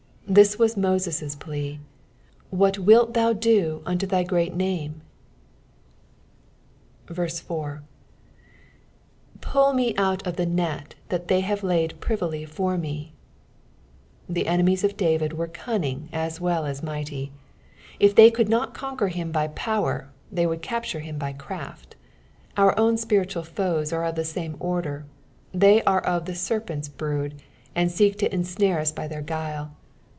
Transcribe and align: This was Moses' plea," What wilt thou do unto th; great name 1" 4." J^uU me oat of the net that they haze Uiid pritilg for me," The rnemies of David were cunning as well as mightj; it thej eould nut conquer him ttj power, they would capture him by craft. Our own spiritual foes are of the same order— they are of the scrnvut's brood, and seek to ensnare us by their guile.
This 0.27 0.57
was 0.57 0.77
Moses' 0.77 1.35
plea," 1.35 1.81
What 2.61 2.79
wilt 2.79 3.15
thou 3.15 3.33
do 3.33 3.81
unto 3.85 4.07
th; 4.07 4.25
great 4.25 4.55
name 4.55 5.01
1" 7.13 7.15
4." 7.27 7.83
J^uU 9.41 9.75
me 9.75 9.93
oat 9.97 10.25
of 10.25 10.37
the 10.37 10.45
net 10.45 10.95
that 11.09 11.27
they 11.27 11.41
haze 11.41 11.59
Uiid 11.59 11.95
pritilg 11.95 12.47
for 12.47 12.77
me," 12.77 13.11
The 14.29 14.45
rnemies 14.45 14.85
of 14.85 14.95
David 14.95 15.33
were 15.33 15.49
cunning 15.49 16.07
as 16.13 16.39
well 16.39 16.65
as 16.65 16.79
mightj; 16.79 17.29
it 17.99 18.15
thej 18.15 18.31
eould 18.37 18.47
nut 18.47 18.73
conquer 18.73 19.09
him 19.09 19.33
ttj 19.33 19.53
power, 19.53 20.07
they 20.31 20.47
would 20.47 20.61
capture 20.61 21.01
him 21.01 21.17
by 21.17 21.33
craft. 21.33 21.97
Our 22.55 22.77
own 22.79 22.95
spiritual 22.95 23.43
foes 23.43 23.91
are 23.91 24.05
of 24.05 24.15
the 24.15 24.23
same 24.23 24.55
order— 24.61 25.03
they 25.53 25.83
are 25.83 25.99
of 25.99 26.23
the 26.23 26.31
scrnvut's 26.33 26.87
brood, 26.87 27.41
and 27.75 27.91
seek 27.91 28.17
to 28.19 28.33
ensnare 28.33 28.79
us 28.79 28.93
by 28.93 29.09
their 29.09 29.21
guile. 29.21 29.75